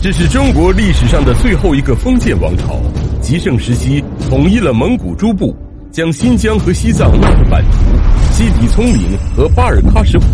[0.00, 2.80] 这是中国历史上的最后一个封建王朝，
[3.20, 5.56] 极盛时期统一了蒙古诸部，
[5.90, 7.78] 将新疆和西藏纳入版图，
[8.32, 10.26] 西抵葱岭和巴尔喀什湖，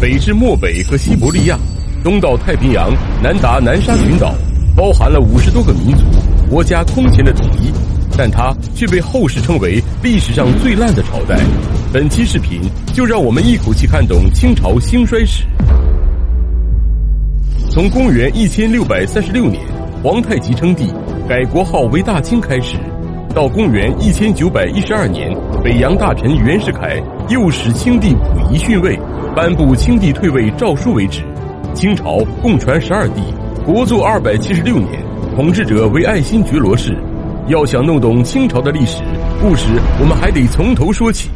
[0.00, 1.56] 北至漠北和西伯利亚，
[2.02, 2.92] 东到太平洋，
[3.22, 4.34] 南达南沙群岛，
[4.76, 6.02] 包含了五十多个民族，
[6.50, 7.70] 国家空前的统一，
[8.18, 11.38] 但它却被后世称为历史上最烂的朝代。
[11.92, 12.62] 本期视频
[12.92, 15.44] 就让我们一口气看懂清朝兴衰史。
[17.74, 19.60] 从公元一千六百三十六年
[20.00, 20.94] 皇太极称帝，
[21.28, 22.76] 改国号为大清开始，
[23.34, 28.96] 到公元一千九百一十二年北洋大臣袁世凯诱使清帝溥仪逊位，
[29.34, 31.24] 颁布清帝退位诏书为止，
[31.74, 33.20] 清朝共传十二帝，
[33.66, 35.02] 国祚二百七十六年，
[35.34, 36.96] 统治者为爱新觉罗氏。
[37.48, 39.02] 要想弄懂清朝的历史
[39.42, 39.66] 故事，
[40.00, 41.28] 我们还得从头说起。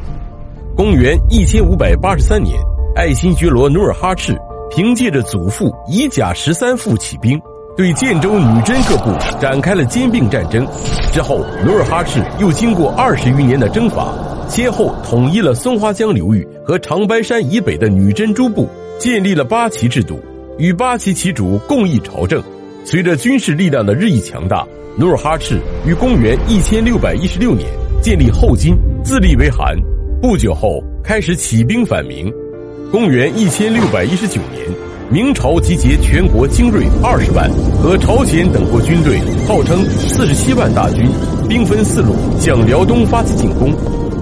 [0.77, 2.57] 公元一千五百八十三年，
[2.95, 4.39] 爱新觉罗努尔哈赤。
[4.79, 7.37] 凭借着祖父以甲十三副起兵，
[7.77, 9.11] 对建州女真各部
[9.41, 10.65] 展开了兼并战争。
[11.13, 14.15] 之后，努尔哈赤又经过二十余年的征伐，
[14.49, 18.69] 先后统一了松花江流域和长白山以北的女真诸部，
[19.01, 20.21] 建立了八旗制度，
[20.59, 22.41] 与八旗旗主共议朝政。
[22.85, 24.65] 随着军事力量的日益强大，
[24.97, 27.69] 努尔哈赤于公元一千六百一十六年
[28.01, 29.77] 建立后金，自立为汗。
[30.23, 32.33] 不久后，开始起兵反明。
[32.91, 34.65] 公元一千六百一十九年，
[35.11, 37.51] 明朝集结全国精锐二十万
[37.83, 41.07] 和朝鲜等国军队，号称四十七万大军，
[41.47, 43.73] 兵分四路向辽东发起进攻。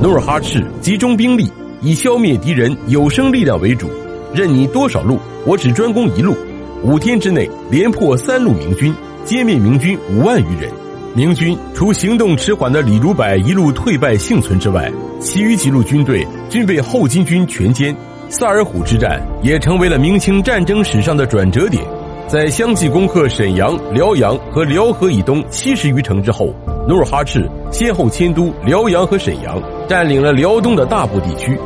[0.02, 1.48] 努尔哈赤集中兵力，
[1.80, 3.88] 以消灭敌人有生力量为主，
[4.34, 6.36] 任你多少路，我只专攻一路。
[6.82, 8.92] 五天之内，连破三路明军，
[9.24, 10.68] 歼灭明军五万余人。
[11.14, 17.94] 明军除行动迟缓的李如柏一路退败幸存之外，其余几路军队均被后金军全歼。
[18.28, 21.82] 萨尔浒之战也成为了明清战争史上的转折点，
[22.26, 26.52] 在相继攻克沈阳、辽阳和辽河以东七十余城之后，
[26.88, 31.56] 努尔哈赤先后迁都辽阳和沈阳，占领了辽东的大部地区。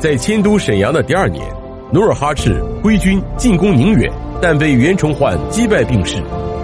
[0.00, 1.44] 在迁都沈阳的第二年，
[1.92, 4.10] 努尔哈赤挥军进攻宁远，
[4.42, 6.16] 但被袁崇焕击败病逝。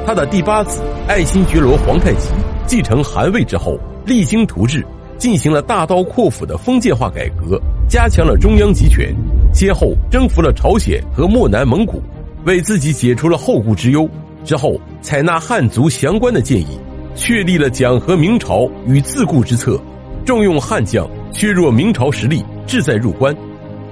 [0.04, 2.30] 他的第八子爱新觉罗皇太极
[2.66, 4.84] 继承汗位之后，励精图治，
[5.18, 9.14] 进行了大刀阔斧的封建化改革，加强了中央集权。
[9.56, 12.02] 先后征服了朝鲜和漠南蒙古，
[12.44, 14.06] 为自己解除了后顾之忧。
[14.44, 16.78] 之后采纳汉族降官的建议，
[17.14, 19.80] 确立了讲和明朝与自固之策，
[20.26, 23.34] 重用汉将，削弱明朝实力，志在入关。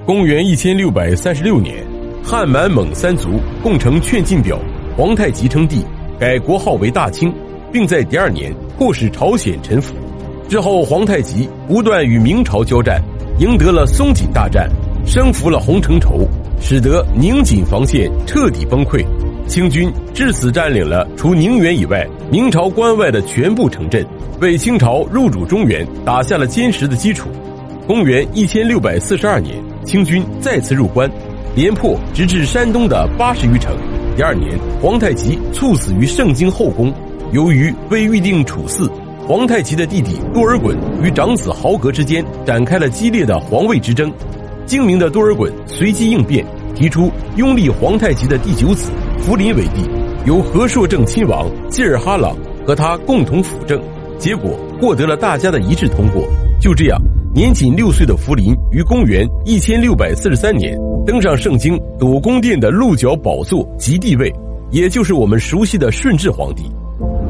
[0.05, 1.83] 公元一千六百三十六年，
[2.23, 3.31] 汉满蒙三族
[3.63, 4.59] 共呈劝进表，
[4.95, 5.83] 皇太极称帝，
[6.19, 7.33] 改国号为大清，
[7.71, 9.95] 并在第二年迫使朝鲜臣服。
[10.47, 13.01] 之后，皇太极不断与明朝交战，
[13.39, 14.69] 赢得了松锦大战。
[15.05, 16.27] 升服了洪承畴，
[16.59, 19.05] 使得宁锦防线彻底崩溃，
[19.47, 24.05] 清军至此占领了除宁远以外明朝关外的全部城镇，
[24.41, 27.29] 为清朝入主中原打下了坚实的基础。
[27.87, 29.55] 公元一千六百四十二年，
[29.85, 31.09] 清军再次入关，
[31.55, 33.77] 连破直至山东的八十余城。
[34.17, 36.91] 第二年，皇太极猝死于盛京后宫。
[37.31, 38.89] 由于未预定处嗣，
[39.27, 44.11] 皇太极的弟弟多尔衮与长子豪格之间展开了激烈的皇位之争。
[44.65, 46.45] 精明的多尔衮随机应变，
[46.75, 49.87] 提出拥立皇太极的第九子福临为帝，
[50.25, 53.79] 由和硕正亲王济尔哈朗和他共同辅政，
[54.17, 56.27] 结果获得了大家的一致通过。
[56.59, 56.99] 就这样，
[57.33, 64.33] 年仅六岁的福临于公元一千六百四十三年登上盛京朵宫殿的鹿角宝座即帝位，
[64.71, 66.63] 也就是我们熟悉的顺治皇帝。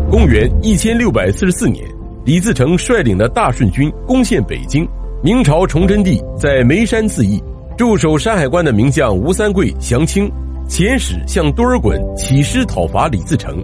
[0.10, 1.86] 公元一千六百四十四年，
[2.24, 4.88] 李自成率领的大顺军攻陷北京。
[5.26, 7.42] 明朝崇祯帝在眉山自缢，
[7.76, 10.32] 驻守山海关的名将吴三桂降清，
[10.70, 13.58] 遣使向多尔衮起师讨伐李自成。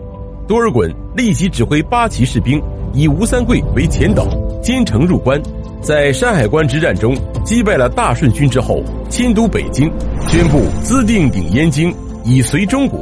[0.48, 2.60] 多尔衮立即指挥八旗士兵
[2.96, 4.28] 以吴三桂为前导，
[4.60, 5.40] 兼程入关，
[5.84, 9.88] 在山海关之战中击败了大顺军之后，迁都北京，
[10.28, 11.94] 宣布资定鼎燕京，
[12.26, 13.00] 以随中国。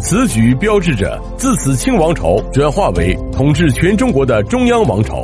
[0.00, 5.22] 此举标志着自此清王朝转化为统治全中国的中央王朝。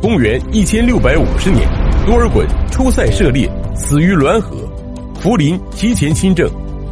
[0.00, 1.83] 公元一千六百五十年。
[2.06, 4.56] 多尔衮出塞涉猎，死于滦河。
[5.18, 6.46] 福临提前亲政，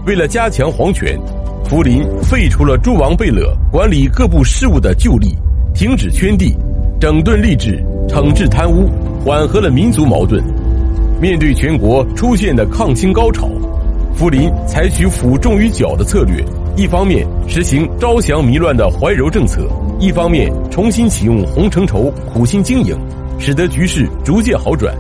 [0.06, 1.20] 为了加强皇权，
[1.66, 5.36] 福临废除了诸王贝勒管理各部事务的旧例，
[5.74, 6.56] 停止圈地，
[6.98, 7.78] 整顿吏治，
[8.08, 8.88] 惩治贪污，
[9.22, 10.42] 缓和了民族矛盾。
[11.20, 13.50] 面对全国出现的抗清高潮，
[14.14, 16.42] 福临采取辅重于剿的策略，
[16.74, 19.68] 一方面实行招降迷乱的怀柔政策，
[20.00, 22.98] 一方面重新启用洪承畴苦心经营。
[23.44, 24.96] 使得局势逐渐好转。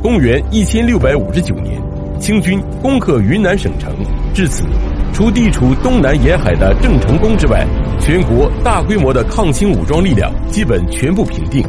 [0.00, 1.76] 公元一千六百五十九年，
[2.20, 3.92] 清军攻克云南省城，
[4.32, 4.62] 至此，
[5.12, 7.66] 除地处东南沿海的郑成功之外，
[7.98, 11.64] 全国大规模的抗清武装力量基本全部平定。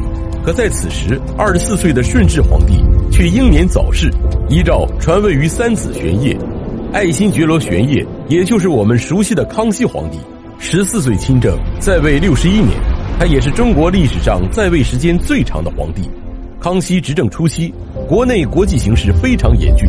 [0.45, 2.75] 可在此时，二十四岁的顺治皇帝
[3.11, 4.07] 却英年早逝，
[4.47, 6.37] 依照传位于三子玄烨，
[6.93, 10.19] 爱新觉罗玄烨，也就是我们熟悉的康熙皇帝，
[10.59, 12.69] 十四岁亲政，在位六十一年，
[13.21, 16.09] 他也是中国历史上在位时间最长的皇帝。
[16.59, 17.71] 康熙执政初期，
[18.07, 19.87] 国内国际形势非常严峻，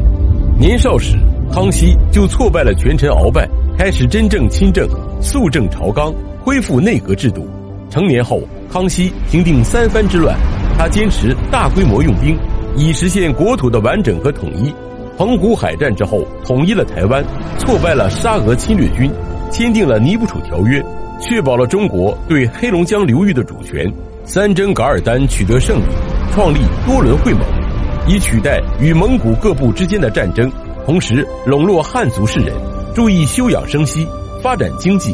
[0.60, 1.16] 年少时，
[1.50, 3.48] 康熙就挫败了权臣鳌拜，
[3.78, 4.86] 开始真正亲政，
[5.22, 6.12] 肃正朝纲，
[6.42, 7.48] 恢复内阁制度。
[7.88, 10.36] 成年后，康熙平定三藩之乱，
[10.76, 12.36] 他坚持大规模用兵，
[12.76, 14.70] 以实现国土的完整和统一。
[15.16, 17.24] 澎湖海战之后，统一了台湾，
[17.58, 19.10] 挫败了沙俄侵略军，
[19.50, 20.84] 签订了尼布楚条约，
[21.22, 23.90] 确保了中国对黑龙江流域的主权。
[24.24, 25.84] 三征噶尔丹取得胜利，
[26.32, 27.42] 创立多伦会盟，
[28.08, 30.50] 以取代与蒙古各部之间的战争，
[30.84, 32.54] 同时笼络汉族士人，
[32.94, 34.06] 注意休养生息，
[34.42, 35.12] 发展经济，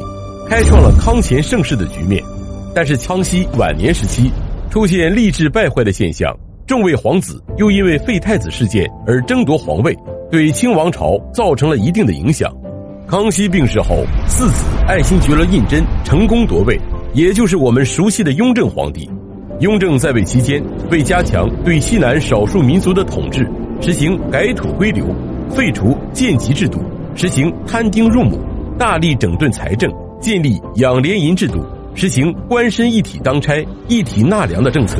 [0.48, 2.22] 开创了康乾盛世的局面。
[2.74, 4.30] 但是康熙晚年时期
[4.70, 6.34] 出现吏治败坏的现象，
[6.66, 9.96] 众位皇子又因为废太子事件而争夺皇位，
[10.30, 12.54] 对清王朝造成了一定的影响。
[13.08, 16.78] 康熙病逝后，四子爱新觉罗胤禛成功夺位，
[17.14, 19.10] 也就是我们熟悉的雍正皇帝。
[19.60, 23.50] 雍正在位期间，为加强对西南少数民族的统治，
[23.80, 25.06] 实行改土归流，
[25.48, 26.82] 废除贱籍制度，
[27.14, 28.38] 实行摊丁入亩，
[28.78, 29.90] 大力整顿财政，
[30.20, 31.64] 建立养廉银制度。
[31.94, 34.98] 实行官绅一体当差、一体纳粮的政策。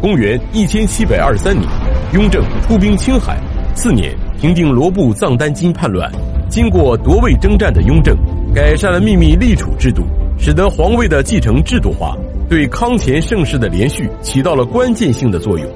[0.00, 1.68] 公元一千七百二十三年，
[2.14, 3.38] 雍正出兵青海，
[3.74, 6.10] 次年平定罗布藏丹津叛乱。
[6.54, 8.16] 经过夺位征战的雍正，
[8.54, 10.04] 改善了秘密立储制度，
[10.38, 12.16] 使得皇位的继承制度化，
[12.48, 15.68] 对康乾盛世的连续起到了关键性的作用。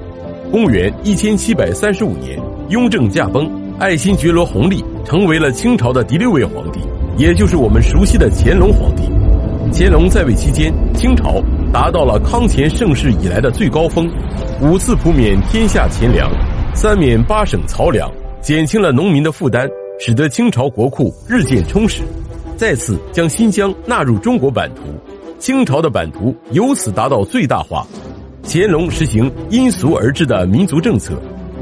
[0.53, 2.39] 公元一千七百三十五年，
[2.69, 6.79] 雍正驾崩，爱新觉罗弘历成为了清朝的第六位皇帝，
[7.17, 9.03] 也就是我们熟悉的乾隆皇帝。
[9.73, 11.43] 乾隆在位期间，清朝
[11.73, 14.09] 达到了康乾盛世以来的最高峰，
[14.63, 16.31] 五次普免天下钱粮，
[16.73, 18.09] 三免八省漕粮，
[18.41, 22.03] 减轻了农民的负担，使得清朝国库日渐充实。
[22.57, 24.83] 再次将新疆纳入中国版图，
[25.39, 27.87] 清朝的版图由此达到最大化。
[28.45, 31.15] 乾隆实行因俗而治的民族政策，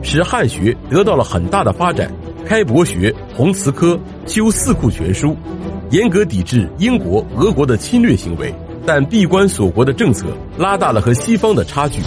[0.02, 2.10] 使汉学得到了很大的发展，
[2.46, 5.36] 开博学，弘词科，修四库全书。
[5.90, 8.52] 严格抵制英国、俄国的侵略行为，
[8.84, 10.26] 但闭关锁国的政策
[10.58, 12.00] 拉大了和西方的差距。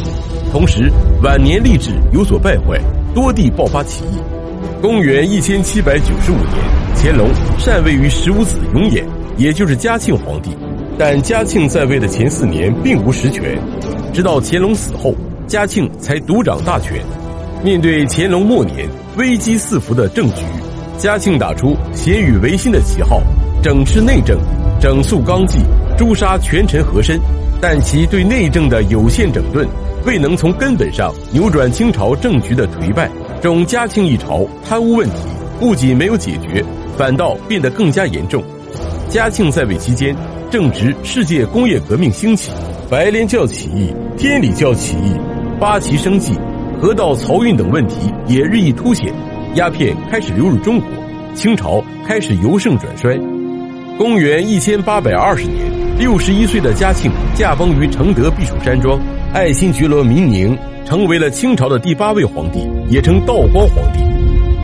[0.51, 0.91] 同时，
[1.23, 2.79] 晚年吏治有所败坏，
[3.13, 4.38] 多地爆发起义。
[4.81, 6.55] 公元一千七百九十五年，
[6.95, 7.27] 乾隆
[7.57, 9.03] 禅位于十五子永琰，
[9.37, 10.51] 也就是嘉庆皇帝。
[10.97, 13.59] 但嘉庆在位的前四年并无实权，
[14.13, 15.13] 直到乾隆死后，
[15.47, 16.97] 嘉庆才独掌大权。
[17.61, 18.87] 面对乾隆末年
[19.17, 20.43] 危机四伏的政局，
[20.97, 23.21] 嘉庆打出咸与维新的旗号。
[23.61, 24.39] 整治内政，
[24.79, 25.59] 整肃纲纪，
[25.97, 27.19] 诛杀权臣和珅，
[27.59, 29.67] 但其对内政的有限整顿，
[30.05, 33.11] 未能从根本上扭转清朝政局的颓败。
[33.41, 35.15] 中嘉庆一朝贪污问题
[35.61, 36.63] 不仅没有解决，
[36.97, 38.43] 反倒变得更加严重。
[39.07, 40.13] 嘉庆在位期间，
[40.51, 42.51] 正值世界工业革命兴起，
[42.89, 45.13] 白莲教起义、天理教起义、
[45.57, 46.33] 八旗生计、
[46.81, 49.13] 河道漕运等问题也日益凸显，
[49.55, 50.89] 鸦片开始流入中国，
[51.33, 53.17] 清朝开始由盛转衰。
[53.97, 55.65] 公元一千八百二十年，
[55.99, 58.97] 六十一岁的嘉庆驾崩于承德避暑山庄，
[59.33, 63.99] 爱新觉罗明宁成为了清朝的第八位皇帝，也称道光皇帝。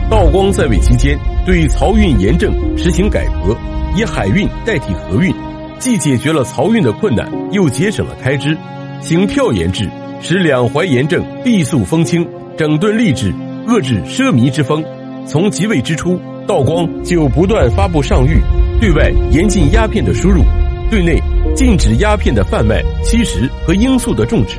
[0.08, 3.54] 道光在位期间，对漕运严政实行改革，
[3.98, 5.30] 以海运代替河运，
[5.78, 8.56] 既解决了漕运的困难，又节省了开支。
[9.02, 9.90] 行票盐制，
[10.22, 12.26] 使两淮盐政必速风清，
[12.56, 13.30] 整顿吏治，
[13.66, 14.82] 遏制奢靡之风。
[15.26, 18.40] 从即位之初，道光就不断发布上谕。
[18.80, 20.42] 对外严禁鸦片的输入，
[20.90, 21.20] 对内
[21.54, 24.56] 禁止鸦片的贩卖、吸食和罂粟的种植，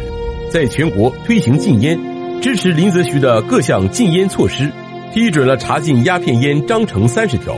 [0.51, 1.97] 在全国推行禁烟，
[2.41, 4.69] 支持林则徐的各项禁烟措施，
[5.13, 7.55] 批准了查禁鸦片烟章程三十条。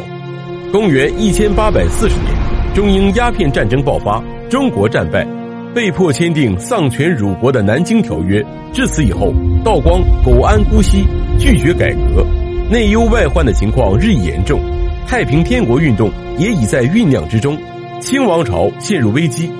[0.71, 2.27] 公元一千八百四十年，
[2.75, 5.25] 中英鸦片战争爆发，中国战败，
[5.73, 8.39] 被迫签订丧权辱国的《南京条约》。
[8.71, 9.33] 至此以后，
[9.63, 11.05] 道光苟安姑息，
[11.39, 12.23] 拒绝改革，
[12.69, 14.61] 内忧外患的情况日益严重。
[15.07, 17.57] 太平天国运动也已在酝酿之中，
[17.99, 19.51] 清王朝陷入危机。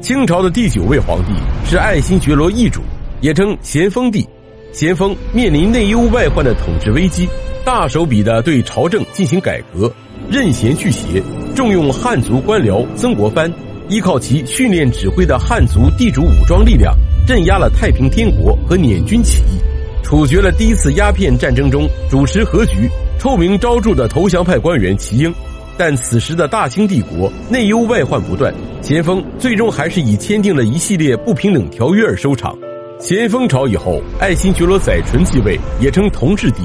[0.00, 1.32] 清朝的第九位皇帝
[1.64, 2.80] 是爱新觉罗奕主，
[3.20, 4.26] 也称咸丰帝。
[4.72, 7.28] 咸丰面临内忧外患的统治危机，
[7.64, 9.90] 大手笔的对朝政进行改革，
[10.28, 11.22] 任贤去邪，
[11.54, 13.50] 重用汉族官僚曾国藩，
[13.88, 16.92] 依靠其训练指挥的汉族地主武装力量，
[17.26, 19.60] 镇压了太平天国和捻军起义，
[20.02, 22.90] 处决了第一次鸦片战争中主持和局。
[23.18, 25.34] 臭名昭著的投降派官员齐英，
[25.78, 32.56] 但此时的大清帝国内忧外患不断，咸丰最终还是以签订了一系列不平等条约而收场。
[32.98, 36.62] 咸丰朝以后，爱新觉罗载淳继位，也称同治帝。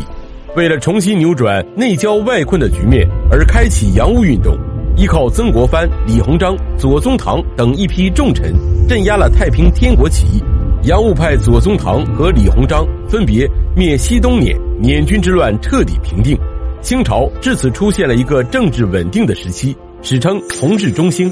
[0.55, 4.57] 为了重新扭转内交外困的局面，而开启洋务运动，
[4.95, 8.53] 依靠曾国藩、李鸿章、左宗棠等一批重臣，
[8.87, 10.41] 镇压了太平天国起义。
[10.83, 16.37] 洋务派左宗棠和李鸿章分别灭西东捻，捻军之乱彻底平定。
[16.81, 21.31] 清朝至此出现了一个政治稳定的时期，史称同治中兴。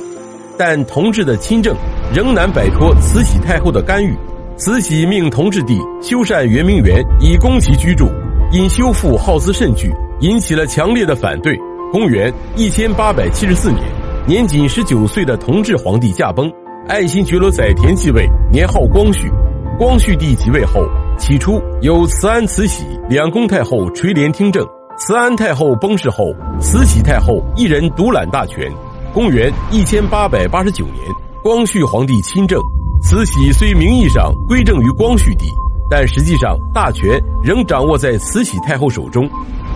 [0.58, 1.74] 但同治的亲政
[2.14, 4.14] 仍难摆脱慈禧太后的干预。
[4.58, 8.08] 慈禧命同治帝修缮圆明园以供其居住，
[8.52, 9.90] 因修复耗资甚巨，
[10.20, 11.58] 引起了强烈的反对。
[11.92, 13.82] 公元一千八百七十四年，
[14.28, 16.52] 年仅十九岁的同治皇帝驾崩，
[16.90, 19.32] 爱新觉罗载湉继位，年号光绪。
[19.78, 20.86] 光绪帝即位后，
[21.18, 24.68] 起初由慈安、慈禧两宫太后垂帘听政。
[25.00, 28.70] 慈安太后崩逝后，慈禧太后一人独揽大权。
[29.14, 30.98] 公元一千八百八十九年，
[31.42, 32.60] 光绪皇帝亲政，
[33.02, 35.46] 慈禧虽名义上归政于光绪帝，
[35.90, 39.28] 但实际上大权仍掌握在慈禧太后手中。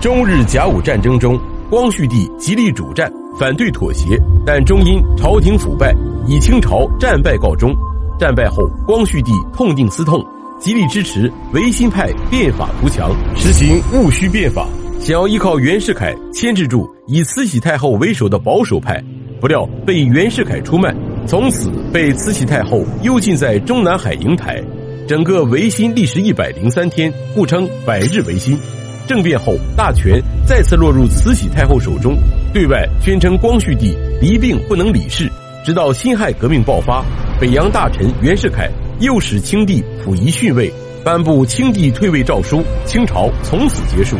[0.02, 1.40] 中日甲午战争中，
[1.70, 5.96] 光绪帝极力主战，反对妥协，但终因朝廷腐败，
[6.28, 7.74] 以清朝战败告终。
[8.20, 10.22] 战败后，光绪帝痛定思痛，
[10.60, 14.68] 极力支持维新派变法图强，实行戊戌变法。
[15.04, 19.04] 想要依靠袁世凯牵制住以慈禧太后为首的保守派，
[19.42, 20.96] 不料被袁世凯出卖，
[21.28, 24.64] 从此被慈禧太后幽禁在中南海瀛台。
[25.06, 28.58] 整个维新历时一百零三天，故称百日维新。
[29.06, 32.16] 政变后，大权再次落入慈禧太后手中，
[32.54, 35.30] 对外宣称光绪帝离病不能理事。
[35.66, 37.04] 直到辛亥革命爆发，
[37.42, 40.72] 北洋大臣袁世凯又使清帝溥仪逊位，
[41.04, 44.16] 颁布清帝退位诏书，清朝从此结束。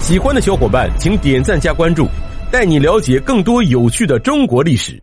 [0.00, 2.08] 喜欢的小伙伴，请点赞加关注，
[2.50, 5.00] 带你了解更多有趣的中国历史。